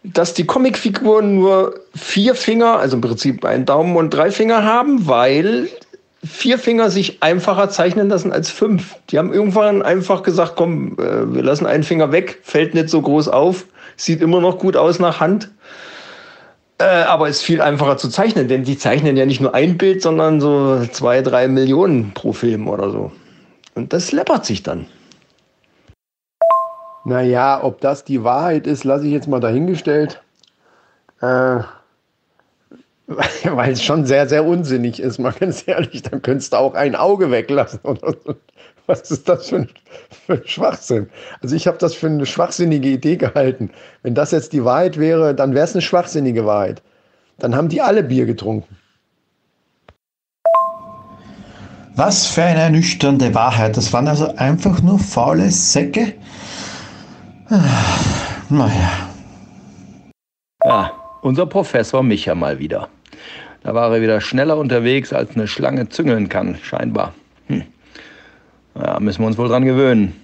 dass 0.02 0.32
die 0.32 0.46
Comicfiguren 0.46 1.34
nur 1.34 1.80
vier 1.94 2.34
Finger, 2.34 2.78
also 2.78 2.96
im 2.96 3.02
Prinzip 3.02 3.44
einen 3.44 3.66
Daumen 3.66 3.96
und 3.96 4.10
drei 4.10 4.30
Finger 4.30 4.64
haben, 4.64 5.06
weil 5.06 5.68
vier 6.24 6.58
Finger 6.58 6.90
sich 6.90 7.22
einfacher 7.22 7.68
zeichnen 7.68 8.08
lassen 8.08 8.32
als 8.32 8.50
fünf. 8.50 8.96
Die 9.10 9.18
haben 9.18 9.32
irgendwann 9.32 9.82
einfach 9.82 10.22
gesagt, 10.22 10.54
komm, 10.56 10.98
äh, 10.98 11.34
wir 11.34 11.42
lassen 11.42 11.66
einen 11.66 11.84
Finger 11.84 12.12
weg, 12.12 12.40
fällt 12.42 12.74
nicht 12.74 12.88
so 12.88 13.02
groß 13.02 13.28
auf, 13.28 13.66
sieht 13.96 14.20
immer 14.20 14.40
noch 14.40 14.58
gut 14.58 14.76
aus 14.76 14.98
nach 14.98 15.20
Hand. 15.20 15.50
Äh, 16.78 16.84
aber 16.84 17.28
ist 17.28 17.42
viel 17.42 17.60
einfacher 17.60 17.96
zu 17.96 18.08
zeichnen, 18.08 18.48
denn 18.48 18.64
die 18.64 18.76
zeichnen 18.76 19.16
ja 19.16 19.26
nicht 19.26 19.40
nur 19.40 19.54
ein 19.54 19.78
Bild, 19.78 20.02
sondern 20.02 20.40
so 20.40 20.84
zwei, 20.86 21.22
drei 21.22 21.46
Millionen 21.46 22.12
pro 22.14 22.32
Film 22.32 22.68
oder 22.68 22.90
so. 22.90 23.12
Und 23.74 23.92
das 23.92 24.10
läppert 24.10 24.44
sich 24.44 24.62
dann. 24.62 24.86
Naja, 27.04 27.62
ob 27.62 27.80
das 27.80 28.04
die 28.04 28.24
Wahrheit 28.24 28.66
ist, 28.66 28.84
lasse 28.84 29.06
ich 29.06 29.12
jetzt 29.12 29.28
mal 29.28 29.40
dahingestellt. 29.40 30.22
Äh, 31.20 31.60
weil 33.44 33.72
es 33.72 33.82
schon 33.82 34.06
sehr, 34.06 34.28
sehr 34.28 34.44
unsinnig 34.44 35.00
ist, 35.00 35.18
mal 35.18 35.32
ganz 35.32 35.68
ehrlich. 35.68 36.02
Dann 36.02 36.22
könntest 36.22 36.52
du 36.52 36.56
auch 36.56 36.74
ein 36.74 36.96
Auge 36.96 37.30
weglassen. 37.30 37.80
Oder 37.82 38.14
so. 38.24 38.34
Was 38.86 39.10
ist 39.10 39.28
das 39.28 39.48
für 39.48 39.56
ein, 39.56 39.68
für 40.26 40.34
ein 40.34 40.46
Schwachsinn? 40.46 41.08
Also 41.42 41.56
ich 41.56 41.66
habe 41.66 41.78
das 41.78 41.94
für 41.94 42.06
eine 42.06 42.26
schwachsinnige 42.26 42.88
Idee 42.88 43.16
gehalten. 43.16 43.70
Wenn 44.02 44.14
das 44.14 44.30
jetzt 44.30 44.52
die 44.52 44.64
Wahrheit 44.64 44.98
wäre, 44.98 45.34
dann 45.34 45.54
wäre 45.54 45.64
es 45.64 45.74
eine 45.74 45.82
schwachsinnige 45.82 46.44
Wahrheit. 46.44 46.82
Dann 47.38 47.56
haben 47.56 47.68
die 47.68 47.80
alle 47.80 48.02
Bier 48.02 48.26
getrunken. 48.26 48.76
Was 51.96 52.26
für 52.26 52.42
eine 52.42 52.60
ernüchternde 52.60 53.34
Wahrheit. 53.34 53.76
Das 53.76 53.92
waren 53.92 54.08
also 54.08 54.34
einfach 54.36 54.82
nur 54.82 54.98
faule 54.98 55.50
Säcke, 55.50 56.14
naja. 58.48 59.08
Ja, 60.64 60.92
unser 61.22 61.46
Professor 61.46 62.02
Micha 62.02 62.34
mal 62.34 62.58
wieder. 62.58 62.88
Da 63.62 63.74
war 63.74 63.92
er 63.92 64.00
wieder 64.00 64.20
schneller 64.20 64.56
unterwegs, 64.56 65.12
als 65.12 65.34
eine 65.34 65.46
Schlange 65.46 65.88
züngeln 65.88 66.28
kann, 66.28 66.56
scheinbar. 66.62 67.14
Ja, 68.74 68.98
müssen 69.00 69.20
wir 69.20 69.26
uns 69.26 69.38
wohl 69.38 69.48
dran 69.48 69.64
gewöhnen. 69.64 70.14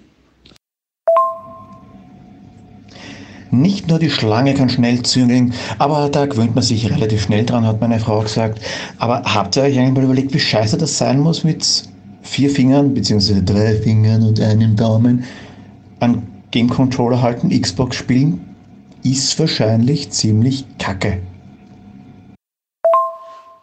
Nicht 3.52 3.88
nur 3.88 3.98
die 3.98 4.10
Schlange 4.10 4.54
kann 4.54 4.68
schnell 4.68 5.02
züngeln, 5.02 5.54
aber 5.78 6.08
da 6.08 6.26
gewöhnt 6.26 6.54
man 6.54 6.62
sich 6.62 6.88
relativ 6.88 7.22
schnell 7.22 7.44
dran, 7.44 7.66
hat 7.66 7.80
meine 7.80 7.98
Frau 7.98 8.20
gesagt. 8.20 8.60
Aber 8.98 9.22
habt 9.24 9.56
ihr 9.56 9.64
euch 9.64 9.76
eigentlich 9.76 9.94
mal 9.94 10.04
überlegt, 10.04 10.32
wie 10.32 10.40
scheiße 10.40 10.78
das 10.78 10.96
sein 10.98 11.18
muss 11.18 11.42
mit 11.42 11.88
vier 12.22 12.50
Fingern, 12.50 12.94
beziehungsweise 12.94 13.42
drei 13.42 13.74
Fingern 13.74 14.22
und 14.22 14.40
einem 14.40 14.76
Daumen 14.76 15.24
an 15.98 16.22
Game 16.52 16.68
Controller 16.68 17.20
halten, 17.20 17.50
Xbox 17.50 17.96
spielen, 17.96 18.40
ist 19.02 19.38
wahrscheinlich 19.38 20.10
ziemlich 20.10 20.64
kacke. 20.78 21.18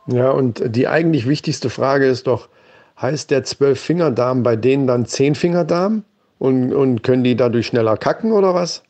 Ja, 0.08 0.32
und 0.32 0.64
die 0.76 0.88
eigentlich 0.88 1.28
wichtigste 1.28 1.70
Frage 1.70 2.08
ist 2.08 2.28
doch, 2.28 2.50
heißt 3.02 3.32
der 3.32 3.44
Zwölf-Fingerdarm 3.44 4.44
bei 4.44 4.56
denen 4.56 4.88
dann 4.88 5.06
Zehn-Fingerdarm? 5.06 6.04
Und, 6.40 6.72
und 6.72 7.02
können 7.02 7.24
die 7.24 7.36
dadurch 7.36 7.68
schneller 7.68 7.98
kacken 7.98 8.32
oder 8.32 8.54
was? 8.54 8.84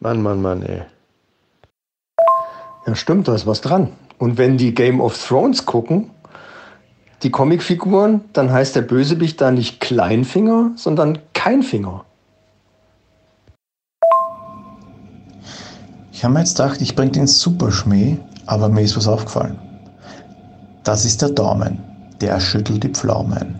Mann, 0.00 0.20
Mann, 0.22 0.42
Mann, 0.42 0.62
ey. 0.62 0.82
Ja, 2.86 2.94
stimmt, 2.94 3.28
da 3.28 3.34
ist 3.34 3.46
was 3.46 3.60
dran. 3.60 3.92
Und 4.18 4.36
wenn 4.36 4.58
die 4.58 4.74
Game 4.74 5.00
of 5.00 5.16
Thrones 5.16 5.64
gucken, 5.64 6.10
die 7.22 7.30
Comicfiguren, 7.30 8.22
dann 8.32 8.52
heißt 8.52 8.76
der 8.76 8.82
Bösewicht 8.82 9.40
da 9.40 9.50
nicht 9.50 9.80
Kleinfinger, 9.80 10.72
sondern 10.76 11.18
Keinfinger. 11.32 12.04
Ich 16.12 16.24
habe 16.24 16.34
mir 16.34 16.40
jetzt 16.40 16.56
gedacht, 16.56 16.80
ich 16.80 16.94
bringe 16.94 17.12
den 17.12 17.26
Superschmäh, 17.26 18.18
aber 18.46 18.68
mir 18.68 18.82
ist 18.82 18.96
was 18.96 19.08
aufgefallen. 19.08 19.58
Das 20.84 21.04
ist 21.04 21.22
der 21.22 21.30
Daumen. 21.30 21.91
Der 22.22 22.38
schüttelt 22.38 22.84
die 22.84 22.88
Pflaumen. 22.88 23.56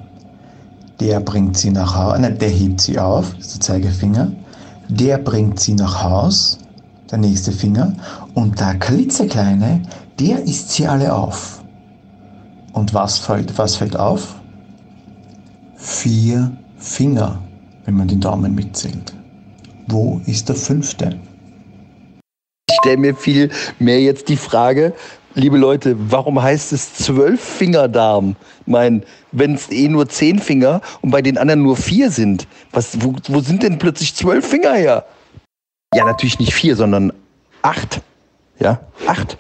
Der 1.01 1.19
bringt 1.19 1.57
sie 1.57 1.71
nach 1.71 1.97
Hause, 1.97 2.23
nein, 2.23 2.39
der 2.39 2.49
hebt 2.49 2.81
sie 2.81 2.97
auf, 2.97 3.35
das 3.35 3.49
ist 3.49 3.55
der 3.55 3.61
Zeigefinger. 3.61 4.31
Der 4.89 5.19
bringt 5.19 5.59
sie 5.59 5.75
nach 5.75 6.05
Haus, 6.05 6.59
der 7.11 7.19
nächste 7.19 7.51
Finger. 7.51 7.93
Und 8.35 8.61
der 8.61 8.77
klitzekleine, 8.77 9.83
der 10.21 10.45
isst 10.45 10.71
sie 10.71 10.87
alle 10.87 11.13
auf. 11.13 11.61
Und 12.73 12.95
was 12.95 13.19
fällt, 13.19 13.59
was 13.59 13.75
fällt 13.75 13.97
auf? 13.97 14.37
Vier 15.75 16.53
Finger, 16.79 17.41
wenn 17.85 17.97
man 17.97 18.07
den 18.07 18.21
Daumen 18.21 18.55
mitzählt. 18.55 19.13
Wo 19.89 20.21
ist 20.27 20.49
der 20.49 20.57
fünfte? 20.57 21.19
stelle 22.83 22.97
mir 22.97 23.15
viel 23.15 23.51
mehr 23.79 24.01
jetzt 24.01 24.29
die 24.29 24.37
Frage, 24.37 24.93
liebe 25.35 25.57
Leute, 25.57 25.97
warum 25.99 26.43
heißt 26.43 26.73
es 26.73 26.95
Zwölffingerdarm? 26.95 28.37
Ich 28.61 28.67
meine, 28.67 29.03
wenn 29.33 29.55
es 29.55 29.71
eh 29.71 29.89
nur 29.89 30.09
zehn 30.09 30.39
Finger 30.39 30.81
und 31.01 31.11
bei 31.11 31.23
den 31.23 31.39
anderen 31.39 31.63
nur 31.63 31.77
vier 31.77 32.11
sind, 32.11 32.47
was, 32.73 33.03
wo, 33.03 33.15
wo 33.29 33.41
sind 33.41 33.63
denn 33.63 33.79
plötzlich 33.79 34.15
zwölf 34.15 34.47
Finger 34.47 34.75
her? 34.75 35.05
Ja, 35.95 36.05
natürlich 36.05 36.39
nicht 36.39 36.55
vier, 36.55 36.77
sondern 36.77 37.13
acht. 37.63 38.01
Ja, 38.59 38.81
acht. 39.07 39.37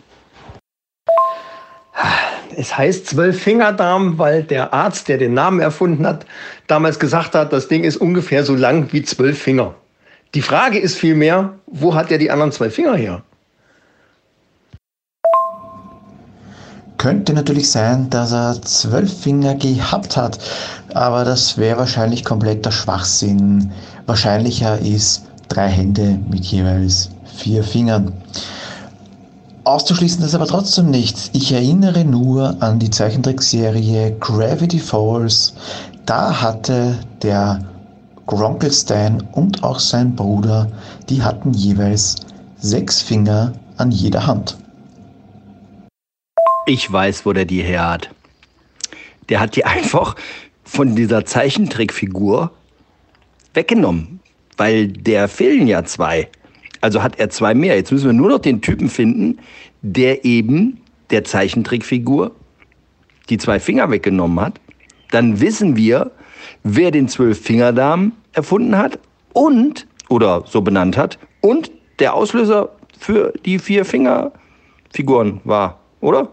Es 2.57 2.77
heißt 2.77 3.07
Zwölffingerdarm, 3.07 4.19
weil 4.19 4.43
der 4.43 4.75
Arzt, 4.75 5.09
der 5.09 5.19
den 5.19 5.35
Namen 5.35 5.61
erfunden 5.61 6.07
hat, 6.07 6.27
damals 6.67 6.99
gesagt 6.99 7.35
hat, 7.35 7.53
das 7.53 7.69
Ding 7.69 7.85
ist 7.85 7.97
ungefähr 7.97 8.45
so 8.45 8.55
lang 8.55 8.93
wie 8.93 9.03
zwölf 9.03 9.41
Finger. 9.41 9.75
Die 10.35 10.43
Frage 10.43 10.79
ist 10.79 10.99
vielmehr, 10.99 11.55
wo 11.67 11.95
hat 11.95 12.11
er 12.11 12.19
die 12.19 12.31
anderen 12.31 12.53
zwei 12.53 12.71
Finger 12.71 12.95
her? 12.95 13.23
Könnte 17.03 17.33
natürlich 17.33 17.69
sein, 17.69 18.09
dass 18.11 18.31
er 18.31 18.63
zwölf 18.63 19.23
Finger 19.23 19.57
gehabt 19.57 20.17
hat, 20.17 20.39
aber 20.95 21.25
das 21.25 21.59
wäre 21.59 21.79
wahrscheinlich 21.81 22.25
kompletter 22.25 22.71
Schwachsinn. 22.71 23.73
Wahrscheinlicher 24.07 24.79
ist 24.79 25.25
drei 25.49 25.67
Hände 25.67 26.21
mit 26.31 26.45
jeweils 26.45 27.11
vier 27.25 27.65
Fingern. 27.65 28.13
Auszuschließen 29.65 30.25
ist 30.25 30.37
aber 30.37 30.47
trotzdem 30.47 30.93
nicht. 30.93 31.31
Ich 31.33 31.51
erinnere 31.51 32.05
nur 32.05 32.55
an 32.63 32.79
die 32.79 32.91
Zeichentrickserie 32.91 34.13
Gravity 34.21 34.79
Falls. 34.79 35.55
Da 36.07 36.41
hatte 36.41 36.95
der 37.21 37.59
Grumpelstan 38.27 39.25
und 39.33 39.65
auch 39.65 39.81
sein 39.81 40.15
Bruder, 40.15 40.69
die 41.09 41.21
hatten 41.21 41.53
jeweils 41.53 42.15
sechs 42.61 43.03
Finger 43.03 43.55
an 43.77 43.91
jeder 43.91 44.25
Hand. 44.25 44.57
Ich 46.64 46.90
weiß, 46.90 47.26
wo 47.26 47.33
der 47.33 47.45
die 47.45 47.62
her 47.62 47.90
hat. 47.90 48.11
Der 49.28 49.40
hat 49.40 49.57
die 49.57 49.64
einfach 49.64 50.14
von 50.64 50.95
dieser 50.95 51.25
Zeichentrickfigur 51.25 52.52
weggenommen, 53.54 54.21
weil 54.57 54.88
der 54.88 55.28
fehlen 55.28 55.66
ja 55.66 55.85
zwei. 55.85 56.28
Also 56.81 57.02
hat 57.02 57.19
er 57.19 57.31
zwei 57.31 57.54
mehr. 57.54 57.76
Jetzt 57.76 57.92
müssen 57.92 58.07
wir 58.07 58.12
nur 58.12 58.31
noch 58.31 58.38
den 58.38 58.61
Typen 58.61 58.88
finden, 58.88 59.38
der 59.83 60.25
eben 60.25 60.81
der 61.11 61.25
Zeichentrickfigur 61.25 62.33
die 63.28 63.38
zwei 63.38 63.61
Finger 63.61 63.90
weggenommen 63.90 64.40
hat. 64.40 64.61
Dann 65.11 65.40
wissen 65.40 65.76
wir, 65.76 66.11
wer 66.62 66.90
den 66.90 67.09
Zwölf-Fingerdarm 67.09 68.12
erfunden 68.33 68.76
hat 68.76 68.99
und, 69.33 69.87
oder 70.09 70.45
so 70.47 70.61
benannt 70.61 70.97
hat, 70.97 71.19
und 71.40 71.71
der 71.99 72.14
Auslöser 72.14 72.71
für 72.99 73.33
die 73.45 73.59
vier 73.59 73.85
Fingerfiguren 73.85 75.40
war, 75.45 75.81
oder? 76.00 76.28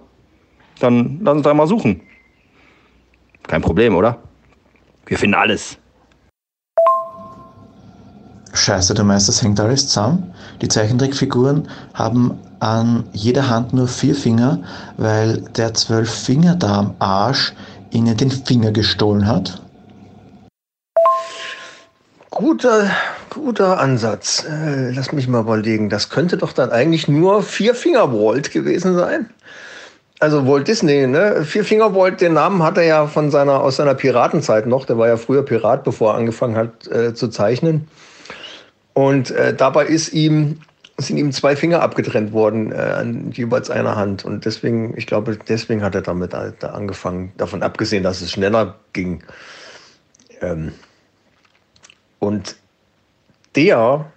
Dann 0.80 1.20
lass 1.22 1.36
uns 1.36 1.44
da 1.44 1.54
mal 1.54 1.68
suchen. 1.68 2.02
Kein 3.48 3.62
Problem, 3.62 3.96
oder? 3.96 4.18
Wir 5.06 5.18
finden 5.18 5.36
alles. 5.36 5.78
Scheiße, 8.54 8.94
du 8.94 9.04
meinst, 9.04 9.28
das 9.28 9.42
hängt 9.42 9.60
alles 9.60 9.88
zusammen? 9.88 10.34
Die 10.62 10.68
Zeichentrickfiguren 10.68 11.68
haben 11.94 12.40
an 12.60 13.06
jeder 13.14 13.50
Hand 13.50 13.74
nur 13.74 13.88
vier 13.88 14.16
Finger, 14.16 14.60
weil 14.98 15.42
der 15.56 15.74
Zwölf-Finger-Darm-Arsch 15.74 17.54
ihnen 17.92 18.18
den 18.18 18.32
Finger 18.32 18.72
gestohlen 18.72 19.28
hat? 19.28 19.62
Guter, 22.30 22.92
guter 23.30 23.80
Ansatz. 23.80 24.46
Äh, 24.46 24.92
lass 24.92 25.12
mich 25.12 25.28
mal 25.28 25.42
überlegen. 25.42 25.90
Das 25.90 26.10
könnte 26.10 26.38
doch 26.38 26.54
dann 26.54 26.72
eigentlich 26.72 27.08
nur 27.08 27.44
Vier 27.44 27.76
Finger 27.76 28.08
gewesen 28.08 28.96
sein. 28.96 29.30
Also 30.20 30.46
Walt 30.46 30.68
Disney, 30.68 31.08
ne? 31.08 31.46
Vier 31.46 31.64
Finger 31.64 31.96
Walt, 31.96 32.20
den 32.20 32.34
Namen 32.34 32.62
hat 32.62 32.78
er 32.78 32.84
ja 32.84 33.08
von 33.08 33.32
seiner, 33.32 33.62
aus 33.62 33.78
seiner 33.78 33.96
Piratenzeit 33.96 34.66
noch. 34.66 34.86
Der 34.86 34.98
war 34.98 35.08
ja 35.08 35.16
früher 35.16 35.44
Pirat, 35.44 35.86
bevor 35.86 36.12
er 36.14 36.18
angefangen 36.18 36.58
hat 36.58 36.88
äh, 36.88 37.14
zu 37.14 37.30
zeichnen. 37.30 37.88
Und 38.94 39.32
äh, 39.32 39.54
dabei 39.54 39.86
ist 39.86 40.12
ihm, 40.12 40.60
sind 40.98 41.18
ihm 41.18 41.32
zwei 41.32 41.56
Finger 41.56 41.82
abgetrennt 41.82 42.34
worden, 42.34 42.74
äh, 42.74 42.76
an 42.76 43.32
jeweils 43.32 43.70
einer 43.70 43.96
Hand. 43.96 44.26
Und 44.26 44.44
deswegen, 44.44 44.94
ich 44.98 45.08
glaube, 45.08 45.38
deswegen 45.48 45.82
hat 45.82 45.96
er 45.96 46.02
damit 46.02 46.34
da 46.34 46.68
angefangen. 46.68 47.32
Davon 47.38 47.64
abgesehen, 47.64 48.04
dass 48.04 48.20
es 48.20 48.30
schneller 48.32 48.76
ging. 48.92 49.24
Ähm, 50.42 50.74
und 52.20 52.58
der 53.56 54.12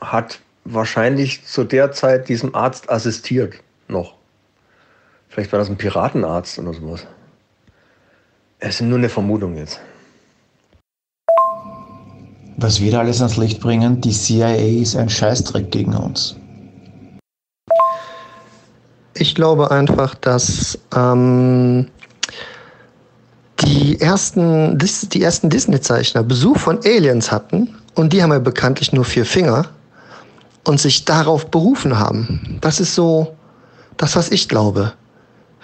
hat 0.00 0.40
wahrscheinlich 0.64 1.44
zu 1.44 1.64
der 1.64 1.92
Zeit 1.92 2.30
diesem 2.30 2.54
Arzt 2.54 2.88
assistiert 2.88 3.56
noch. 3.86 4.14
Vielleicht 5.34 5.50
war 5.50 5.58
das 5.58 5.68
ein 5.68 5.76
Piratenarzt 5.76 6.60
oder 6.60 6.72
sowas. 6.72 7.04
Es 8.60 8.76
ist 8.76 8.82
nur 8.82 8.98
eine 8.98 9.08
Vermutung 9.08 9.56
jetzt. 9.56 9.80
Was 12.56 12.80
wir 12.80 12.92
da 12.92 13.00
alles 13.00 13.20
ans 13.20 13.36
Licht 13.36 13.60
bringen, 13.60 14.00
die 14.00 14.12
CIA 14.12 14.54
ist 14.54 14.94
ein 14.94 15.08
Scheißdreck 15.08 15.72
gegen 15.72 15.92
uns. 15.96 16.36
Ich 19.14 19.34
glaube 19.34 19.72
einfach, 19.72 20.14
dass 20.14 20.78
ähm, 20.94 21.88
die 23.58 24.00
ersten, 24.00 24.78
die 24.78 25.22
ersten 25.22 25.50
Disney-Zeichner 25.50 26.22
Besuch 26.22 26.58
von 26.58 26.78
Aliens 26.84 27.32
hatten 27.32 27.74
und 27.96 28.12
die 28.12 28.22
haben 28.22 28.30
ja 28.30 28.38
bekanntlich 28.38 28.92
nur 28.92 29.04
vier 29.04 29.26
Finger 29.26 29.66
und 30.62 30.78
sich 30.78 31.04
darauf 31.04 31.50
berufen 31.50 31.98
haben. 31.98 32.58
Das 32.60 32.78
ist 32.78 32.94
so 32.94 33.34
das, 33.96 34.14
was 34.14 34.30
ich 34.30 34.48
glaube. 34.48 34.92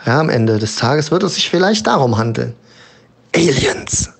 Ja, 0.06 0.20
am 0.20 0.30
Ende 0.30 0.58
des 0.58 0.76
Tages 0.76 1.10
wird 1.10 1.22
es 1.22 1.34
sich 1.34 1.50
vielleicht 1.50 1.86
darum 1.86 2.16
handeln. 2.16 2.54
Aliens. 3.34 4.10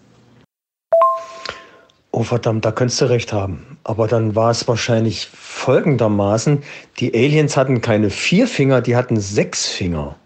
Oh 2.12 2.22
verdammt, 2.22 2.64
da 2.64 2.72
könntest 2.72 3.00
du 3.00 3.06
recht 3.06 3.32
haben. 3.32 3.78
Aber 3.84 4.06
dann 4.06 4.34
war 4.34 4.50
es 4.50 4.66
wahrscheinlich 4.68 5.28
folgendermaßen, 5.32 6.62
die 6.98 7.14
Aliens 7.14 7.56
hatten 7.56 7.80
keine 7.80 8.10
vier 8.10 8.46
Finger, 8.46 8.80
die 8.82 8.96
hatten 8.96 9.18
sechs 9.18 9.66
Finger. 9.66 10.16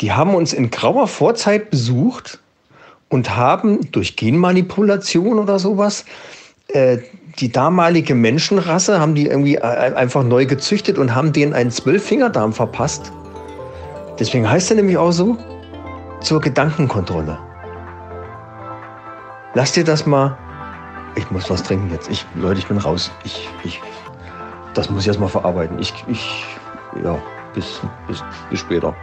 Die 0.00 0.12
haben 0.12 0.34
uns 0.34 0.52
in 0.52 0.70
grauer 0.70 1.06
Vorzeit 1.06 1.70
besucht 1.70 2.40
und 3.08 3.36
haben 3.36 3.92
durch 3.92 4.16
Genmanipulation 4.16 5.38
oder 5.38 5.58
sowas 5.58 6.06
äh, 6.68 6.98
die 7.38 7.52
damalige 7.52 8.14
Menschenrasse, 8.14 8.98
haben 9.00 9.14
die 9.14 9.26
irgendwie 9.26 9.56
äh, 9.56 9.60
einfach 9.60 10.24
neu 10.24 10.46
gezüchtet 10.46 10.98
und 10.98 11.14
haben 11.14 11.32
denen 11.32 11.52
einen 11.52 11.70
Zwölffingerdarm 11.70 12.52
verpasst. 12.52 13.12
Deswegen 14.20 14.48
heißt 14.48 14.70
er 14.70 14.76
nämlich 14.76 14.98
auch 14.98 15.12
so, 15.12 15.38
zur 16.20 16.40
Gedankenkontrolle. 16.42 17.38
Lass 19.54 19.72
dir 19.72 19.82
das 19.82 20.06
mal. 20.06 20.36
Ich 21.16 21.28
muss 21.30 21.50
was 21.50 21.62
trinken 21.62 21.90
jetzt. 21.90 22.08
Ich, 22.10 22.24
Leute, 22.34 22.60
ich 22.60 22.68
bin 22.68 22.76
raus. 22.76 23.10
Ich, 23.24 23.48
ich, 23.64 23.80
das 24.74 24.90
muss 24.90 25.02
ich 25.02 25.08
erst 25.08 25.18
mal 25.18 25.28
verarbeiten. 25.28 25.78
Ich, 25.78 25.92
ich, 26.06 26.44
ja, 27.02 27.18
bis, 27.54 27.80
bis, 28.06 28.22
bis 28.50 28.60
später. 28.60 28.94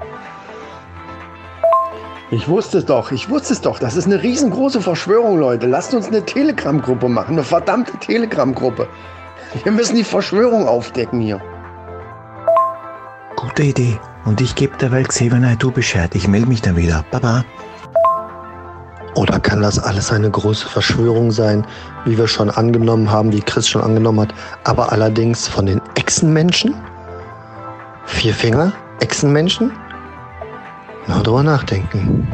Ich 2.30 2.47
wusste 2.47 2.77
es 2.77 2.86
doch, 2.86 3.12
ich 3.12 3.30
wusste 3.30 3.53
es 3.53 3.62
doch. 3.62 3.80
Das 3.80 3.95
ist 3.95 4.06
eine 4.06 4.21
riesengroße 4.21 4.82
Verschwörung, 4.82 5.39
Leute. 5.39 5.65
Lasst 5.65 5.93
uns 5.93 6.08
eine 6.08 6.23
Telegram-Gruppe 6.23 7.10
machen, 7.10 7.34
eine 7.34 7.43
verdammte 7.43 7.97
Telegram-Gruppe. 7.97 8.88
Wir 9.63 9.71
müssen 9.71 9.95
die 9.95 10.03
Verschwörung 10.03 10.67
aufdecken 10.67 11.21
hier. 11.21 11.41
Gute 13.36 13.63
Idee. 13.63 13.99
Und 14.27 14.41
ich 14.41 14.55
gebe 14.55 14.75
der 14.75 14.91
Welt 14.91 15.07
Xavier 15.07 15.55
du 15.57 15.71
Bescheid. 15.71 16.13
Ich 16.13 16.27
melde 16.27 16.49
mich 16.49 16.61
dann 16.61 16.75
wieder. 16.75 17.05
Baba. 17.11 17.45
Oder 19.15 19.39
kann 19.39 19.61
das 19.61 19.79
alles 19.79 20.11
eine 20.11 20.29
große 20.29 20.67
Verschwörung 20.67 21.31
sein, 21.31 21.65
wie 22.03 22.17
wir 22.17 22.27
schon 22.27 22.49
angenommen 22.49 23.09
haben, 23.09 23.31
wie 23.31 23.39
Chris 23.39 23.69
schon 23.69 23.81
angenommen 23.81 24.19
hat, 24.19 24.33
aber 24.65 24.91
allerdings 24.91 25.47
von 25.47 25.65
den 25.65 25.81
Echsenmenschen? 25.95 26.75
Vier 28.05 28.33
Finger? 28.33 28.73
Echsenmenschen? 28.99 29.71
Mal 31.07 31.23
drüber 31.23 31.43
nachdenken. 31.43 32.27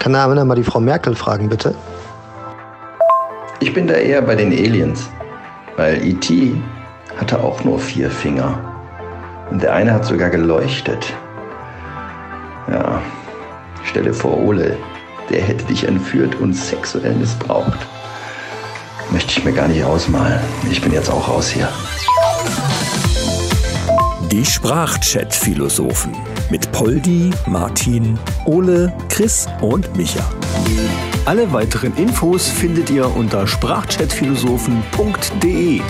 Kann 0.00 0.14
da 0.14 0.26
mal 0.26 0.56
die 0.56 0.64
Frau 0.64 0.80
Merkel 0.80 1.14
fragen, 1.14 1.48
bitte? 1.48 1.76
Ich 3.60 3.72
bin 3.72 3.86
da 3.86 3.94
eher 3.94 4.20
bei 4.20 4.34
den 4.34 4.50
Aliens, 4.50 5.08
weil 5.76 6.04
E.T. 6.04 6.60
hatte 7.16 7.38
auch 7.38 7.62
nur 7.62 7.78
vier 7.78 8.10
Finger. 8.10 8.58
Und 9.52 9.62
der 9.62 9.74
eine 9.74 9.92
hat 9.92 10.04
sogar 10.04 10.28
geleuchtet. 10.28 11.14
Ja, 12.70 13.02
stelle 13.84 14.12
vor, 14.12 14.38
Ole, 14.38 14.76
der 15.30 15.42
hätte 15.42 15.64
dich 15.66 15.84
entführt 15.84 16.34
und 16.36 16.54
sexuell 16.54 17.14
missbraucht. 17.14 17.78
Möchte 19.10 19.38
ich 19.38 19.44
mir 19.44 19.52
gar 19.52 19.68
nicht 19.68 19.84
ausmalen. 19.84 20.40
Ich 20.70 20.80
bin 20.80 20.92
jetzt 20.92 21.10
auch 21.10 21.28
raus 21.28 21.48
hier. 21.48 21.68
Die 24.32 24.44
Sprachchat-Philosophen 24.44 26.12
mit 26.50 26.72
Poldi, 26.72 27.30
Martin, 27.46 28.18
Ole, 28.44 28.92
Chris 29.08 29.46
und 29.60 29.96
Micha. 29.96 30.28
Alle 31.24 31.52
weiteren 31.52 31.94
Infos 31.96 32.48
findet 32.48 32.90
ihr 32.90 33.14
unter 33.14 33.46
sprachchatphilosophen.de. 33.46 35.80